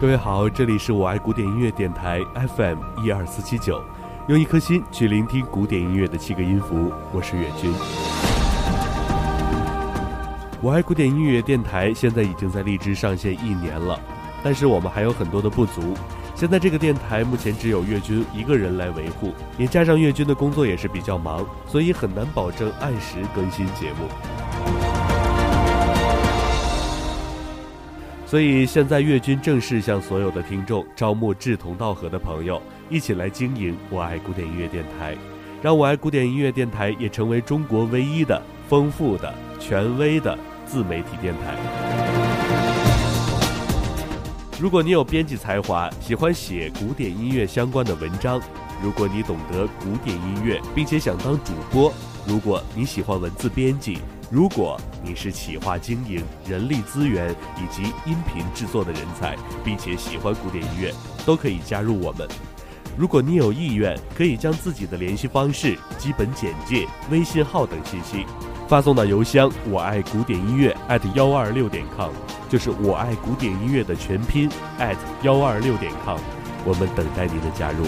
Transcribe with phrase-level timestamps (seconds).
[0.00, 2.22] 各位好，这里是我爱古典音乐电台
[2.56, 3.84] FM 一二四七九，
[4.28, 7.70] 用一颗心去聆听古典音乐的七个音符，我是岳军。
[10.62, 14.00] 我爱古典音乐电台现在已经在荔枝上线一年了，
[14.42, 15.94] 但是我们还有很多的不足。
[16.34, 24.89] 现在这个电台目前只有岳军一个人来维护，也加上岳军的工作也是比较忙，所以很难保证按时更新节目。
[28.30, 35.16] 所以现在岳军正式向所有的听众招募志同道合的朋友，一起来经营我爱古典音乐电台，
[35.60, 41.56] 让我爱古典音乐电台也成为中国唯一的丰富的、权威的自媒体电台。
[44.60, 48.38] 如果你有编辑才华，喜欢写古典音乐相关的文章；
[48.80, 51.90] 如果你懂得古典音乐，并且想当主播；
[52.28, 53.98] 如果你喜欢文字编辑。
[54.32, 60.92] 如果你是企划经营、人力资源以及音频制作的人才，并且喜欢古典音乐，
[61.24, 62.28] 都可以加入我们。
[62.96, 68.26] 如果你有意愿，可以将自己的联系方式、基本简介、微信号等信息
[68.68, 72.10] 发送到邮箱“我爱古典音乐艾特幺二六点 com”，
[72.50, 76.18] 就是“我爱古典音乐”的全拼艾特幺二六点 com。
[76.66, 77.86] 我们等待您的加入。